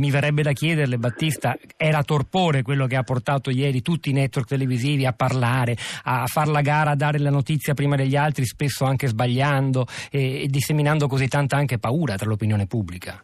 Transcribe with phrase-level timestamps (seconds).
[0.00, 4.48] Mi verrebbe da chiederle, Battista, era torpore quello che ha portato ieri tutti i network
[4.48, 8.86] televisivi a parlare, a far la gara, a dare la notizia prima degli altri, spesso
[8.86, 13.22] anche sbagliando e, e disseminando così tanta anche paura tra l'opinione pubblica?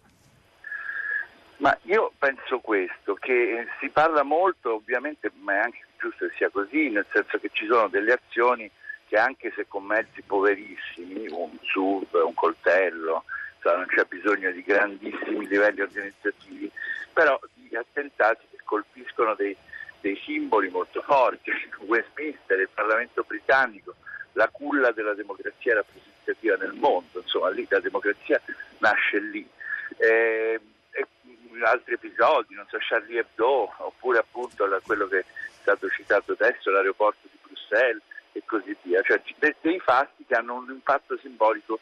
[1.57, 6.51] Ma io penso questo, che si parla molto, ovviamente, ma è anche giusto che sia
[6.51, 8.71] così, nel senso che ci sono delle azioni
[9.08, 13.24] che anche se con mezzi poverissimi, un sub, un coltello,
[13.67, 16.70] cioè non c'è bisogno di grandissimi livelli organizzativi,
[17.12, 19.57] però di attentati che colpiscono dei,
[20.01, 21.51] dei simboli molto forti,
[21.87, 23.97] Westminster, il Parlamento britannico,
[24.33, 28.41] la culla della democrazia rappresentativa nel mondo, insomma lì la democrazia
[28.79, 29.48] nasce lì.
[29.98, 30.60] Eh,
[31.65, 35.24] altri episodi, non so, Charlie Hebdo, oppure appunto quello che è
[35.60, 38.02] stato citato adesso, l'aeroporto di Bruxelles
[38.33, 41.80] e così via, cioè dei fatti che hanno un impatto simbolico.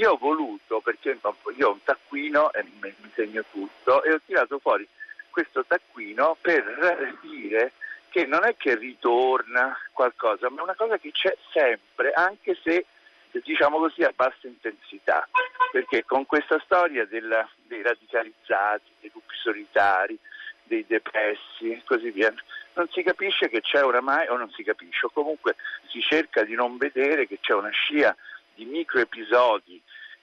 [0.00, 1.18] Io ho voluto, perché
[1.56, 4.88] io ho un taccuino e mi, segno tutto, e ho tirato fuori
[5.28, 7.72] questo taccuino per dire
[8.08, 12.86] che non è che ritorna qualcosa, ma è una cosa che c'è sempre, anche se
[13.44, 15.28] diciamo così a bassa intensità,
[15.70, 20.18] perché con questa storia della, dei radicalizzati, dei lupi solitari,
[20.62, 22.32] dei depressi e così via,
[22.72, 25.56] non si capisce che c'è oramai, o non si capisce, o comunque
[25.90, 28.16] si cerca di non vedere che c'è una scia
[28.54, 29.80] di microepisodi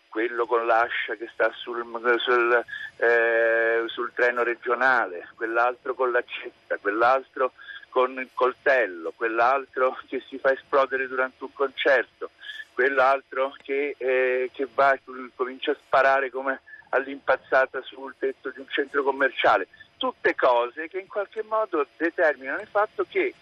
[0.10, 1.86] quello con l'ascia che sta sul,
[2.18, 2.64] sul,
[2.98, 7.54] eh, sul, treno regionale, quell'altro con l'accetta, quell'altro
[7.90, 12.32] con il coltello, quell'altro che si fa esplodere durante un concerto,
[12.74, 14.98] quell'altro che, eh, che va,
[15.36, 19.68] comincia a sparare come all'impazzata sul tetto di un centro commerciale.
[19.98, 23.34] Tutte cose che in qualche modo determinano il fatto che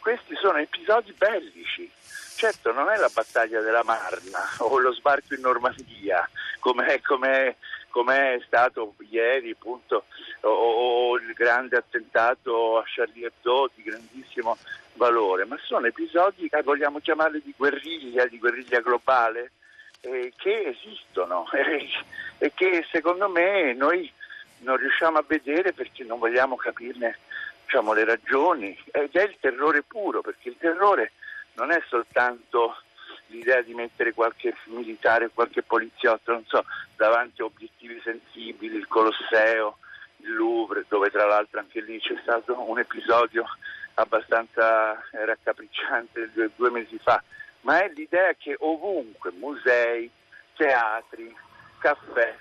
[0.00, 1.90] questi sono episodi bellici.
[2.36, 8.94] Certo, non è la battaglia della Marna o lo sbarco in Normandia, come è stato
[9.10, 10.04] ieri appunto,
[10.40, 14.56] o, o, il grande attentato a Charlie Hebdo di grandissimo
[14.94, 19.52] valore, ma sono episodi vogliamo chiamarli di guerriglia, di guerriglia globale,
[20.00, 21.88] eh, che esistono eh,
[22.38, 24.10] e che secondo me noi
[24.58, 27.18] non riusciamo a vedere perché non vogliamo capirne
[27.70, 31.12] diciamo, le ragioni ed è il terrore puro, perché il terrore
[31.52, 32.76] non è soltanto
[33.26, 36.64] l'idea di mettere qualche militare, qualche poliziotto, so,
[36.96, 39.78] davanti a obiettivi sensibili, il Colosseo,
[40.16, 43.44] il Louvre, dove tra l'altro anche lì c'è stato un episodio
[43.94, 47.22] abbastanza raccapricciante due, due mesi fa,
[47.60, 50.10] ma è l'idea che ovunque musei,
[50.56, 51.32] teatri,
[51.78, 52.36] caffè,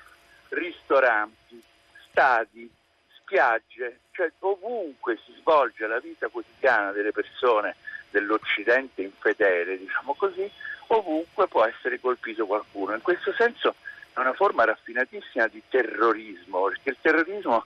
[0.50, 1.62] ristoranti,
[2.10, 2.68] stadi,
[3.12, 7.78] spiagge, cioè ovunque si svolge la vita quotidiana delle persone
[8.10, 10.52] dell'Occidente infedele, diciamo così,
[10.88, 12.94] ovunque può essere colpito qualcuno.
[12.94, 13.76] In questo senso
[14.12, 17.66] è una forma raffinatissima di terrorismo, perché il terrorismo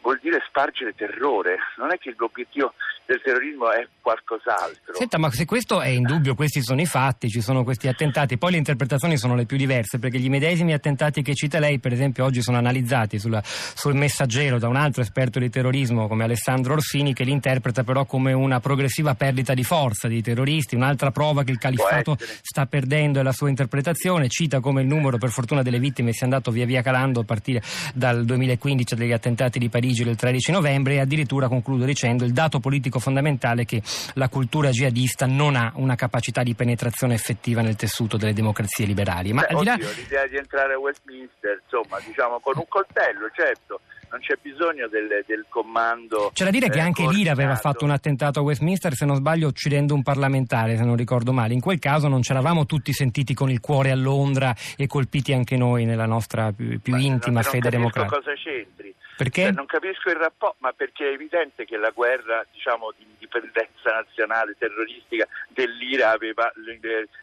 [0.00, 2.74] vuol dire spargere terrore, non è che l'obiettivo
[3.08, 4.92] del terrorismo è qualcos'altro.
[4.92, 8.50] Senta, ma se questo è indubbio, questi sono i fatti, ci sono questi attentati, poi
[8.50, 12.24] le interpretazioni sono le più diverse, perché gli medesimi attentati che cita lei, per esempio,
[12.24, 17.14] oggi sono analizzati sulla, sul messaggero da un altro esperto di terrorismo come Alessandro Orsini,
[17.14, 21.50] che li interpreta però come una progressiva perdita di forza dei terroristi, un'altra prova che
[21.50, 25.78] il califfato sta perdendo è la sua interpretazione, cita come il numero per fortuna delle
[25.78, 27.62] vittime sia andato via via calando a partire
[27.94, 32.60] dal 2015 degli attentati di Parigi del 13 novembre e addirittura concludo dicendo il dato
[32.60, 33.80] politico politico fondamentale che
[34.14, 39.32] la cultura jihadista non ha una capacità di penetrazione effettiva nel tessuto delle democrazie liberali.
[39.32, 39.76] Ma Beh, oddio, là...
[39.96, 45.22] l'idea di entrare a Westminster, insomma, diciamo con un coltello, certo non c'è bisogno del,
[45.26, 46.30] del comando.
[46.32, 49.16] C'è da dire che eh, anche l'IRA aveva fatto un attentato a Westminster, se non
[49.16, 51.52] sbaglio, uccidendo un parlamentare, se non ricordo male.
[51.52, 55.34] In quel caso non ce l'avamo tutti sentiti con il cuore a Londra e colpiti
[55.34, 58.16] anche noi nella nostra più, più intima non, fede democratica.
[58.16, 58.94] cosa c'entri?
[59.18, 59.42] Perché?
[59.42, 63.90] Cioè, non capisco il rapporto, ma perché è evidente che la guerra diciamo, di indipendenza
[63.90, 66.52] nazionale terroristica dell'IRA aveva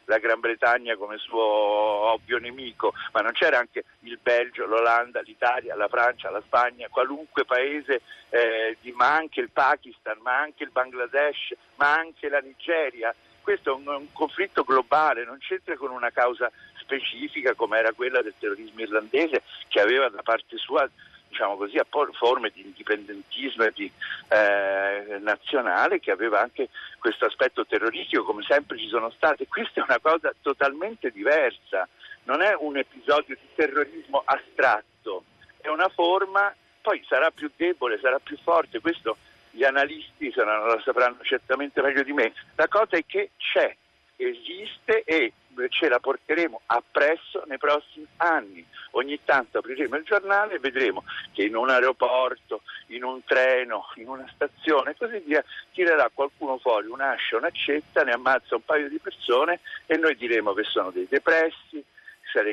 [0.03, 5.73] la Gran Bretagna come suo ovvio nemico, ma non c'era anche il Belgio, l'Olanda, l'Italia,
[5.77, 10.71] la Francia, la Spagna, qualunque paese, eh, di, ma anche il Pakistan, ma anche il
[10.71, 13.15] Bangladesh, ma anche la Nigeria.
[13.41, 18.21] Questo è un, un conflitto globale, non c'entra con una causa specifica come era quella
[18.21, 20.89] del terrorismo irlandese che aveva da parte sua
[21.35, 23.91] diciamo così, a forme di indipendentismo di,
[24.29, 29.45] eh, nazionale che aveva anche questo aspetto terroristico, come sempre ci sono state.
[29.51, 31.87] Questa è una cosa totalmente diversa,
[32.23, 35.25] non è un episodio di terrorismo astratto,
[35.59, 39.17] è una forma, poi sarà più debole, sarà più forte, questo
[39.51, 42.33] gli analisti saranno, lo sapranno certamente meglio di me.
[42.55, 43.75] La cosa è che c'è
[44.17, 45.33] esiste e
[45.69, 48.65] ce la porteremo appresso nei prossimi anni.
[48.91, 51.03] Ogni tanto apriremo il giornale e vedremo
[51.33, 56.57] che in un aeroporto, in un treno, in una stazione e così via tirerà qualcuno
[56.57, 61.07] fuori un'ascia, un'accetta, ne ammazza un paio di persone e noi diremo che sono dei
[61.09, 61.83] depressi,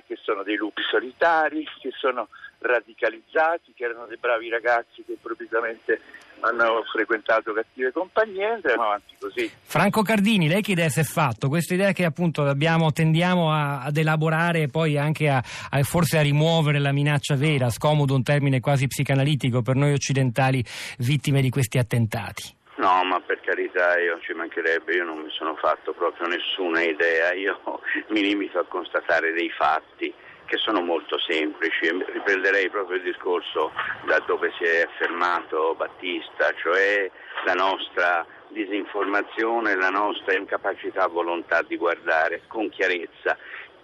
[0.07, 2.29] che sono dei lupi solitari, che sono
[2.63, 6.01] radicalizzati, che erano dei bravi ragazzi che improvvisamente
[6.43, 9.51] hanno frequentato cattive compagnie andremo avanti così.
[9.63, 11.49] Franco Cardini, lei che idea si è fatto?
[11.49, 16.19] Questa idea che appunto abbiamo, tendiamo a, ad elaborare e poi anche a, a, forse
[16.19, 20.65] a rimuovere la minaccia vera, scomodo un termine quasi psicanalitico per noi occidentali
[20.99, 22.61] vittime di questi attentati.
[22.77, 27.33] No, ma per carità, io ci mancherebbe, io non mi sono fatto proprio nessuna idea,
[27.33, 27.61] io
[28.11, 30.13] mi limito a constatare dei fatti
[30.53, 33.73] che sono molto semplici riprenderei proprio il discorso
[34.05, 37.11] da dove si è fermato Battista, cioè
[37.47, 43.35] la nostra disinformazione, la nostra incapacità, volontà di guardare con chiarezza.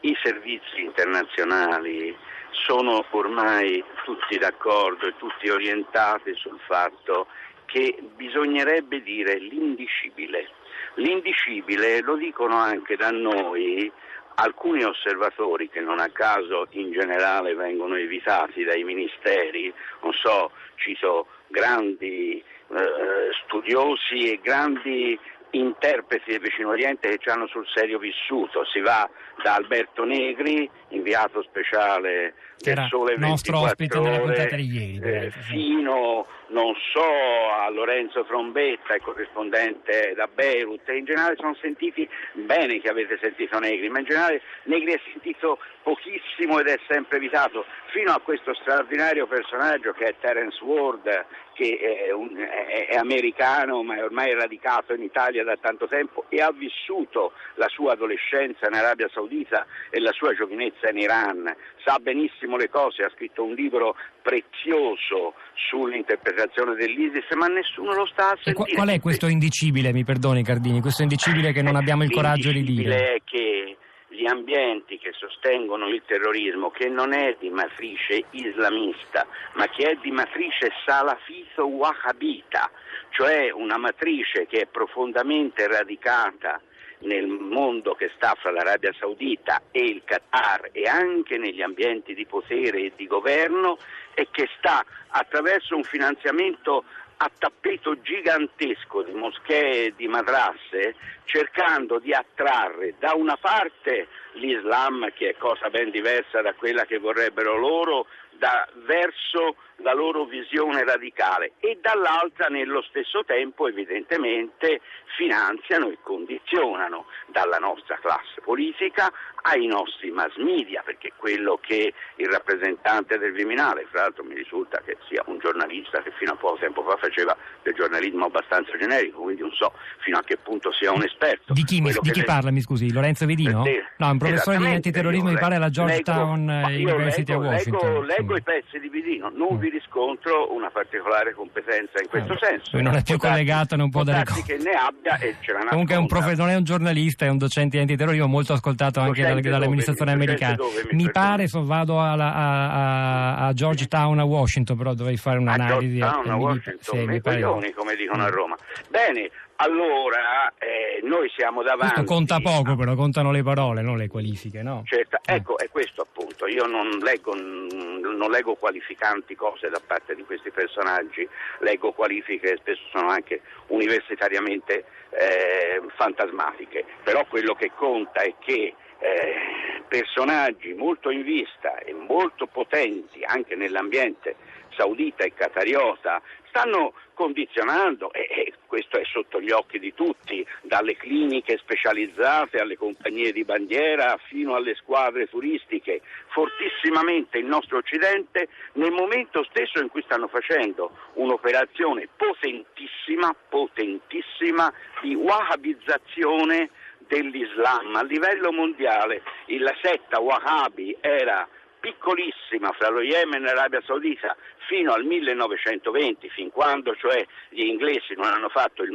[0.00, 2.14] I servizi internazionali
[2.50, 7.26] sono ormai tutti d'accordo e tutti orientati sul fatto
[7.66, 10.48] che bisognerebbe dire l'indicibile.
[10.94, 13.90] L'indicibile lo dicono anche da noi
[14.36, 19.72] alcuni osservatori che non a caso in generale vengono evitati dai ministeri,
[20.02, 25.18] non so, cito grandi eh, studiosi e grandi
[25.52, 28.64] interpreti del vicino Oriente che ci hanno sul serio vissuto.
[28.64, 29.08] Si va
[29.42, 34.98] da Alberto Negri, inviato speciale del Sole 24 nostro ospite ore, nella puntata di ieri,
[35.00, 37.02] eh, fino non so
[37.50, 43.58] a Lorenzo Trombetta, il corrispondente da Beirut, in generale sono sentiti bene che avete sentito
[43.58, 48.54] Negri, ma in generale Negri è sentito pochissimo ed è sempre evitato, fino a questo
[48.54, 54.32] straordinario personaggio che è Terence Ward, che è, un, è, è americano ma è ormai
[54.34, 59.66] radicato in Italia da tanto tempo e ha vissuto la sua adolescenza in Arabia Saudita
[59.90, 61.52] e la sua giovinezza in Iran,
[61.84, 66.37] sa benissimo le cose, ha scritto un libro prezioso sull'interpretazione
[66.74, 68.74] dell'ISIS, ma nessuno lo sta a sentire.
[68.74, 72.62] Qual è questo indicibile, mi perdoni Cardini, questo indicibile che non abbiamo il coraggio di
[72.62, 73.14] dire?
[73.14, 73.76] è che
[74.08, 79.98] gli ambienti che sostengono il terrorismo, che non è di matrice islamista, ma che è
[80.00, 82.70] di matrice salafito-wahhabita,
[83.10, 86.60] cioè una matrice che è profondamente radicata
[87.00, 92.26] nel mondo che sta fra l'Arabia Saudita e il Qatar e anche negli ambienti di
[92.26, 93.78] potere e di governo
[94.14, 96.84] e che sta attraverso un finanziamento
[97.20, 105.10] a tappeto gigantesco di moschee e di madrasse cercando di attrarre da una parte l'Islam
[105.14, 110.84] che è cosa ben diversa da quella che vorrebbero loro da, verso la loro visione
[110.84, 114.80] radicale e dall'altra nello stesso tempo evidentemente
[115.16, 122.26] finanziano e condizionano dalla nostra classe politica ai nostri mass media, perché quello che il
[122.26, 126.58] rappresentante del Viminale, fra l'altro mi risulta che sia un giornalista che fino a poco
[126.58, 130.92] tempo fa faceva del giornalismo abbastanza generico, quindi non so fino a che punto sia
[130.92, 131.52] un esperto.
[131.52, 132.24] Di chi, mi, di chi le...
[132.26, 132.92] parla, mi scusi?
[132.92, 133.64] Lorenzo Vedino?
[133.64, 137.88] Eh, no, un professore di antiterrorismo, mi pare alla Georgetown leggo, University leggo, of Washington.
[137.88, 139.58] Leggo, leggo i pezzi di Vedino, non mm.
[139.58, 142.80] vi riscontro una particolare competenza in questo allora, senso.
[142.80, 144.42] Non è più collegato, non può dare conto.
[144.42, 147.28] che ne abbia e ce l'ha Comunque è un profe- non è un giornalista, è
[147.28, 150.56] un docente di antiterrorismo molto ascoltato anche dal, dall'amministrazione americana.
[150.90, 156.00] Mi pare, so, vado alla, a, a, a, Georgetown a Washington, però dovrei fare un'analisi.
[156.00, 158.56] A Georgetown a Washington, mi, sì, coglioni, come dicono a Roma.
[158.88, 161.94] Bene, allora eh, noi siamo davanti.
[161.94, 164.82] Questo conta poco, però contano le parole, non le qualifiche, no?
[164.84, 166.46] Certo, ecco, è questo appunto.
[166.46, 171.28] Io non leggo, non leggo, qualificanti cose da parte di questi personaggi,
[171.60, 176.84] leggo qualifiche che spesso sono anche universitariamente eh, fantasmatiche.
[177.02, 183.56] Però quello che conta è che eh, personaggi molto in vista e molto potenti anche
[183.56, 184.36] nell'ambiente
[184.76, 191.56] saudita e qatariota stanno condizionando, e, questo è sotto gli occhi di tutti, dalle cliniche
[191.56, 199.42] specializzate alle compagnie di bandiera fino alle squadre turistiche, fortissimamente il nostro Occidente nel momento
[199.44, 206.68] stesso in cui stanno facendo un'operazione potentissima, potentissima di wahhabizzazione
[207.08, 209.22] dell'Islam a livello mondiale.
[209.46, 211.48] La setta wahhabi era
[211.88, 214.36] piccolissima fra lo Yemen e l'Arabia Saudita
[214.68, 218.94] fino al 1920, fin quando cioè gli inglesi non hanno fatto il,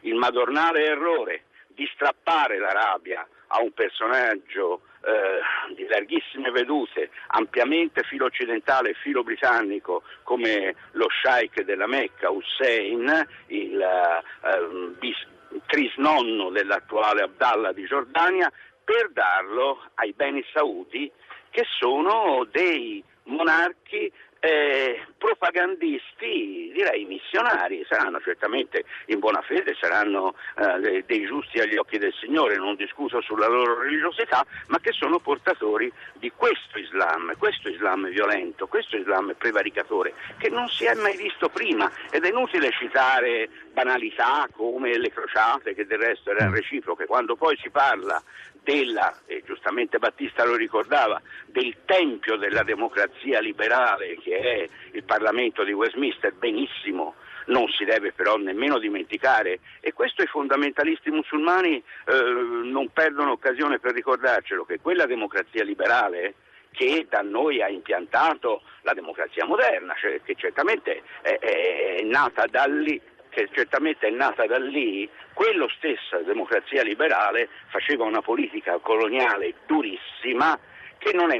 [0.00, 8.24] il madornale errore di strappare l'Arabia a un personaggio eh, di larghissime vedute, ampiamente filo
[8.24, 15.26] occidentale e filo britannico come lo Sheikh della Mecca, Hussein, il eh, bis,
[15.66, 18.50] trisnonno dell'attuale Abdallah di Giordania,
[18.84, 21.10] per darlo ai beni saudi
[21.52, 24.10] che sono dei monarchi
[24.44, 31.96] eh, propagandisti, direi missionari, saranno certamente in buona fede, saranno eh, dei giusti agli occhi
[31.98, 37.68] del Signore, non discuto sulla loro religiosità, ma che sono portatori di questo Islam, questo
[37.68, 41.88] Islam violento, questo Islam prevaricatore, che non si è mai visto prima.
[42.10, 47.56] Ed è inutile citare banalità come le crociate, che del resto erano reciproche, quando poi
[47.58, 48.20] si parla
[48.62, 55.64] della, e giustamente Battista lo ricordava, del tempio della democrazia liberale che è il Parlamento
[55.64, 57.14] di Westminster, benissimo,
[57.46, 62.12] non si deve però nemmeno dimenticare e questo i fondamentalisti musulmani eh,
[62.64, 66.34] non perdono occasione per ricordarcelo che quella democrazia liberale
[66.72, 72.64] che da noi ha impiantato la democrazia moderna, cioè, che certamente è, è, nata da
[72.64, 73.00] lì
[73.32, 80.58] che certamente è nata da lì, quello stessa democrazia liberale faceva una politica coloniale durissima
[80.98, 81.30] che non,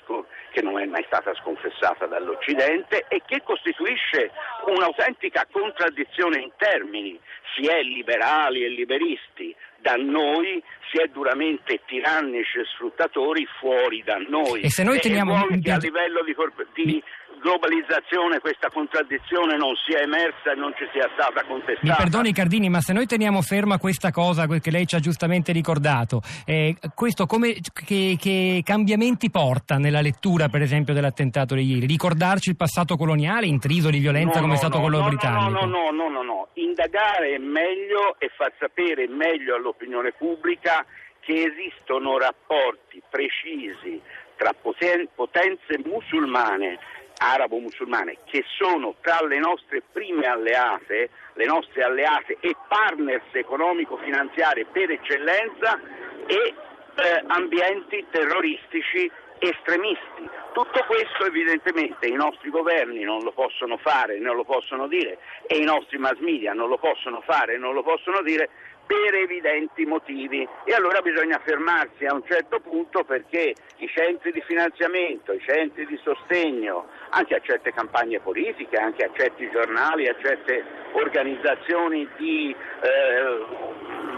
[0.00, 4.32] scon- che non è mai stata sconfessata dall'Occidente e che costituisce
[4.66, 7.20] un'autentica contraddizione in termini.
[7.54, 14.16] Si è liberali e liberisti da noi, si è duramente tirannici e sfruttatori fuori da
[14.16, 14.62] noi.
[14.62, 15.34] E se noi teniamo...
[15.48, 16.34] E a livello di,
[16.74, 17.02] di
[17.40, 21.86] globalizzazione questa contraddizione non sia emersa e non ci sia stata contestata.
[21.86, 25.52] Mi perdoni Cardini, ma se noi teniamo ferma questa cosa che lei ci ha giustamente
[25.52, 31.86] ricordato, eh, questo come, che, che, cambiamenti porta nella lettura per esempio dell'attentato di ieri?
[31.86, 35.08] Ricordarci il passato coloniale intriso di violenza no, come no, è stato no, quello no,
[35.08, 35.50] britannico?
[35.50, 40.84] No, no, no, no, no, indagare è meglio e far sapere meglio all'opinione pubblica
[41.20, 44.00] che esistono rapporti precisi
[44.36, 46.78] tra potenze musulmane
[47.18, 54.90] arabo-musulmane che sono tra le nostre prime alleate, le nostre alleate e partners economico-finanziarie per
[54.92, 55.80] eccellenza
[56.26, 60.28] e eh, ambienti terroristici estremisti.
[60.52, 65.56] Tutto questo evidentemente i nostri governi non lo possono fare, non lo possono dire e
[65.56, 68.48] i nostri mass media non lo possono fare, non lo possono dire
[68.88, 74.40] per evidenti motivi e allora bisogna fermarsi a un certo punto perché i centri di
[74.40, 80.16] finanziamento, i centri di sostegno anche a certe campagne politiche, anche a certi giornali, a
[80.22, 84.17] certe organizzazioni di eh,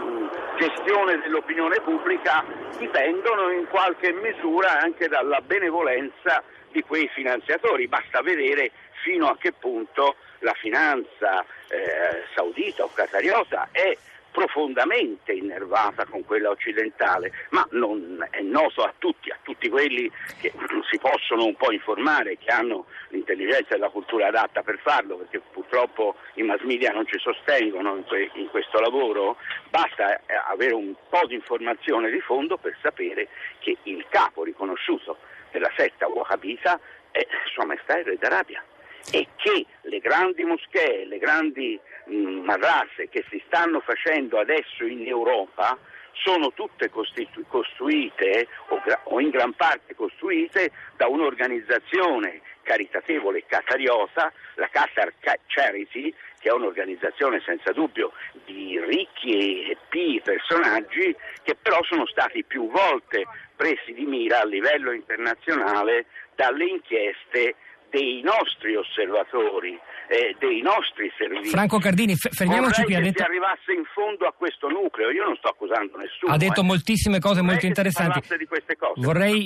[0.61, 2.45] gestione dell'opinione pubblica
[2.77, 7.87] dipendono in qualche misura anche dalla benevolenza di quei finanziatori.
[7.87, 8.71] Basta vedere
[9.03, 13.95] fino a che punto la finanza eh, saudita o qatariota è
[14.31, 20.51] profondamente innervata con quella occidentale, ma non è noto a tutti, a tutti quelli che
[20.89, 25.41] si possono un po' informare, che hanno l'intelligenza e la cultura adatta per farlo, perché
[25.51, 29.35] purtroppo i mass media non ci sostengono in, que- in questo lavoro,
[29.69, 33.27] basta eh, avere un po' di informazione di fondo per sapere
[33.59, 35.17] che il capo riconosciuto
[35.51, 36.79] della setta wahhabita
[37.11, 38.63] è Sua Maestà il Re d'Arabia
[39.09, 45.07] e che le grandi moschee, le grandi mh, madrasse che si stanno facendo adesso in
[45.07, 45.77] Europa
[46.13, 54.31] sono tutte costitu- costruite o, gra- o, in gran parte costruite da un'organizzazione caritatevole catariota,
[54.55, 55.13] la Qatar
[55.47, 58.11] Charity, che è un'organizzazione senza dubbio
[58.45, 64.45] di ricchi e pii personaggi che però sono stati più volte presi di mira a
[64.45, 66.05] livello internazionale
[66.35, 67.55] dalle inchieste
[67.91, 71.49] dei nostri osservatori, eh, dei nostri servizi.
[71.49, 72.95] Franco Cardini, f- fermiamoci qui.
[72.95, 73.21] Ha detto...
[73.21, 76.33] arrivasse in fondo a questo nucleo, io non sto accusando nessuno.
[76.33, 76.63] Ha detto eh.
[76.63, 78.21] moltissime cose Vorrei molto interessanti.
[78.21, 79.45] Cose, Vorrei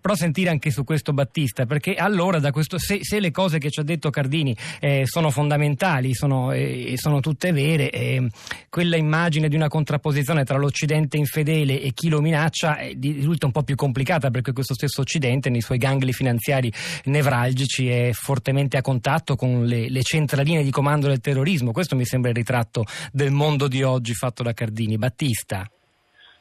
[0.00, 3.80] però sentire anche su questo Battista, perché allora questo, se, se, le cose che ci
[3.80, 8.28] ha detto Cardini eh, sono fondamentali, sono, eh, sono tutte vere, eh,
[8.68, 13.52] quella immagine di una contrapposizione tra l'Occidente infedele e chi lo minaccia eh, risulta un
[13.52, 16.70] po' più complicata perché questo stesso Occidente nei suoi gangli finanziari
[17.04, 21.70] nevralgici Amici è fortemente a contatto con le, le, centraline di comando del terrorismo.
[21.72, 24.98] Questo mi sembra il ritratto del mondo di oggi fatto da Cardini.
[24.98, 25.68] Battista.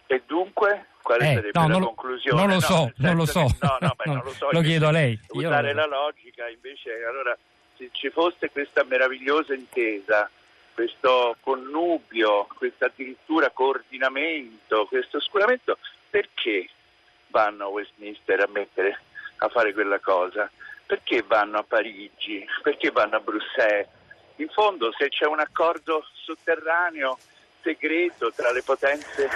[0.07, 0.87] E dunque?
[1.01, 2.41] Quale eh, sarebbe no, la non, conclusione?
[2.41, 3.45] Non lo so, non lo so.
[3.45, 4.49] Che, no, no, beh, non lo so.
[4.51, 5.19] lo chiedo a lei.
[5.29, 7.37] Usare la logica, invece, allora,
[7.77, 10.29] se ci fosse questa meravigliosa intesa,
[10.73, 15.77] questo connubio, questo addirittura coordinamento, questo oscuramento,
[16.09, 16.67] perché
[17.27, 18.99] vanno a Westminster a mettere
[19.37, 20.49] a fare quella cosa?
[20.87, 22.43] Perché vanno a Parigi?
[22.63, 23.87] Perché vanno a Bruxelles?
[24.37, 27.17] In fondo se c'è un accordo sotterraneo
[27.61, 29.29] segreto tra le potenze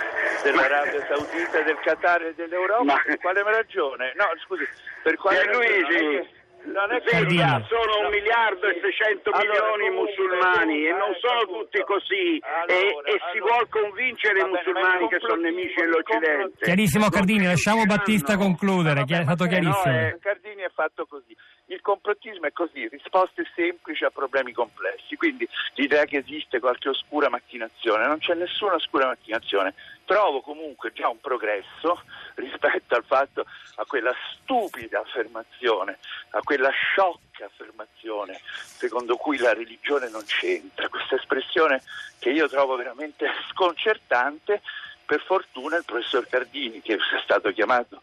[0.43, 3.01] dell'Arabia Saudita, del Qatar e dell'Europa, Ma...
[3.05, 4.13] per quale ragione?
[4.15, 4.63] No, scusi,
[5.03, 6.29] per quale Pierluigi,
[6.65, 11.81] non è Verità, sono un miliardo e 600 allora, milioni musulmani e non sono tutti
[11.83, 16.65] così allora, e, e si vuole convincere i musulmani che sono nemici dell'Occidente.
[16.65, 19.93] Chiarissimo Cardini, lasciamo Battista concludere, è stato chiarissimo.
[19.93, 21.35] No, eh, Cardini è fatto così.
[21.65, 27.29] Il complottismo è così, risposte semplici a problemi complessi, quindi l'idea che esiste qualche oscura
[27.29, 29.73] macchinazione, non c'è nessuna oscura macchinazione.
[30.05, 32.01] Trovo comunque già un progresso
[32.35, 33.45] rispetto al fatto
[33.75, 35.97] a quella stupida affermazione,
[36.31, 41.81] a quella sciocca affermazione secondo cui la religione non c'entra, questa espressione
[42.19, 44.61] che io trovo veramente sconcertante.
[45.03, 48.01] Per fortuna il professor Cardini, che è stato chiamato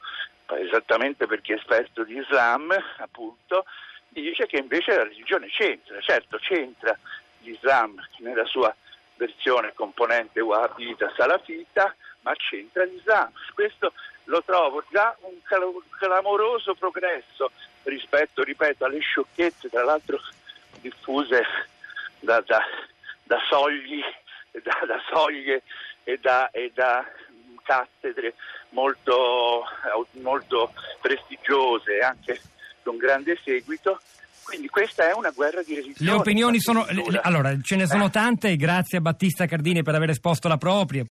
[0.56, 3.64] esattamente perché è esperto di Islam, appunto,
[4.08, 6.98] dice che invece la religione c'entra, certo c'entra
[7.40, 8.74] l'Islam nella sua
[9.16, 13.30] versione componente wahhabita salafita, ma c'entra l'Islam.
[13.54, 13.92] Questo
[14.24, 15.38] lo trovo già un
[15.98, 17.50] clamoroso progresso
[17.84, 20.20] rispetto, ripeto, alle sciocchezze, tra l'altro
[20.80, 21.42] diffuse
[22.20, 22.60] da, da,
[23.24, 24.00] da sogli,
[24.50, 25.62] da, da, soglie
[26.04, 27.04] e da, e da
[27.62, 28.34] cattedre
[28.70, 29.64] molto,
[30.20, 32.40] molto prestigiose, anche
[32.82, 34.00] con grande seguito.
[34.42, 36.10] Quindi questa è una guerra di resistenza.
[36.10, 36.86] Le opinioni sono.
[37.20, 41.04] Allora, ce ne sono tante, grazie a Battista Cardini per aver esposto la propria.